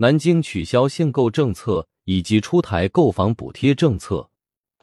[0.00, 4.30] 南京取消限购政策以及出台购房补贴政策，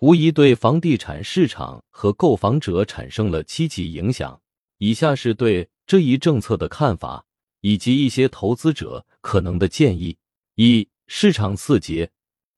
[0.02, 4.42] 无疑对房地产市场和购房者产生了积极影响。
[4.78, 7.26] 以下是对这一政策的看法，
[7.62, 10.18] 以及一些投资者可能的建议：
[10.56, 12.10] 一、市场刺激，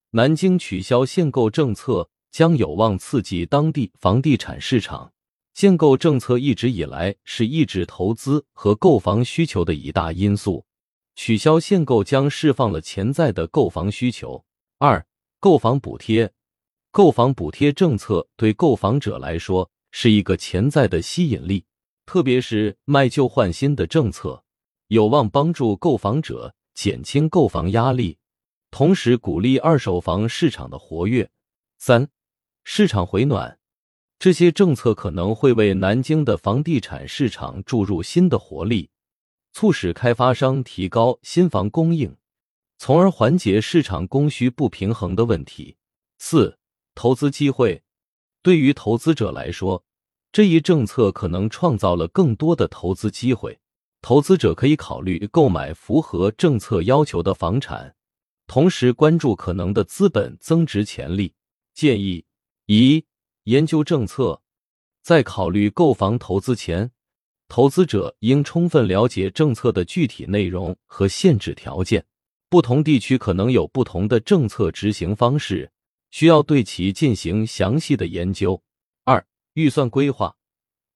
[0.09, 5.13] 南京取消限购政策将有望刺激当地房地产市场。
[5.53, 10.65] 限购政策一直以来是抑制投资和购房需求的一大因素，
[11.17, 14.45] 取消限购将释放了潜在的购房需求。
[14.77, 15.03] 二、
[15.39, 16.31] 购房补贴，
[16.91, 21.65] 购房补贴政策对购房者来说是一个潜在的吸引力，
[22.05, 24.43] 特别是卖旧换新的政策，
[24.89, 28.19] 有望帮助购房者减轻购房压力，
[28.69, 31.27] 同时鼓励二手房市场的活跃。
[31.79, 32.07] 三、
[32.63, 33.57] 市场回暖。
[34.19, 38.89] 这些政策可能会为南京的房地产市场注入新的活力，
[39.57, 42.15] 促使开发商提高新房供应，
[42.77, 45.77] 从而缓解市场供需不平衡的问题。
[46.19, 46.59] 四、
[46.93, 47.81] 投资机会
[48.43, 49.83] 对于投资者来说，
[50.31, 53.57] 这一政策可能创造了更多的投资机会。
[54.03, 57.95] 投资者可以考虑购买符合政策要求的房产，
[58.45, 61.33] 同时关注可能的资本增值潜力。
[61.73, 62.23] 建议
[62.67, 63.03] 一。
[63.45, 64.43] 研究政策，
[65.01, 66.91] 在考虑购房投资前，
[67.47, 72.05] 投资者应充分了解政策的具体内容和限制条件。
[72.49, 75.69] 不同地区可能有不同的政策执行方式，
[76.11, 78.61] 需要对其进行详细的研究。
[79.03, 80.35] 二、预算规划，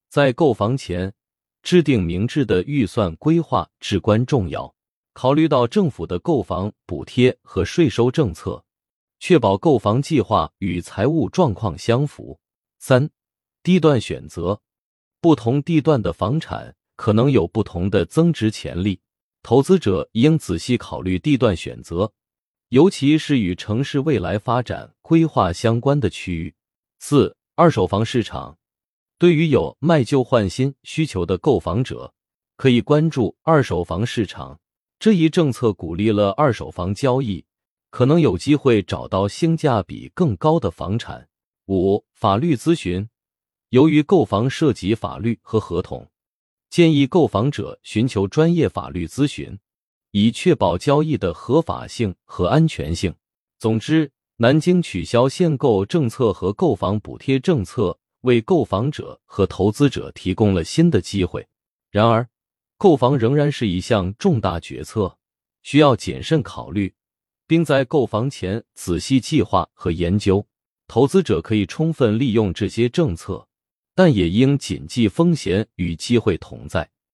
[0.09, 1.13] 在购房前
[1.61, 4.73] 制定明智的预算规划至关重要。
[5.13, 8.63] 考虑到政府的购房补贴和税收政策。
[9.19, 12.39] 确保购房计划与财务状况相符。
[12.79, 13.07] 三、
[13.61, 14.59] 地段选择，
[15.22, 19.00] 不同地段的房产可能有不同的增值潜力，
[19.44, 22.11] 投资者应仔细考虑地段选择，
[22.69, 26.55] 尤其是与城市未来发展规划相关的区域。
[27.00, 28.58] 四、二手房市场，
[29.19, 32.13] 对于有卖旧换新需求的购房者，
[32.57, 34.59] 可以关注二手房市场。
[35.00, 37.45] 这一政策鼓励了二手房交易。
[37.91, 41.28] 可能有机会找到性价比更高的房产。
[41.68, 43.09] 五、法律咨询，
[43.71, 46.05] 由于购房涉及法律和合同，
[46.69, 49.57] 建议购房者寻求专业法律咨询，
[50.11, 53.15] 以确保交易的合法性和安全性。
[53.57, 61.47] 总之，南京取消限购政策和购房补贴政策为购房者和投资者提供了新的机会。
[61.89, 62.27] 然而，
[62.77, 65.17] 购房仍然是一项重大决策，
[65.61, 66.93] 需要谨慎考虑。
[67.47, 70.47] 并在购房前仔细计划和研究。
[70.88, 73.45] 投资者可以充分利用这些政策，
[73.96, 76.90] 但也应谨记风险与机会同在。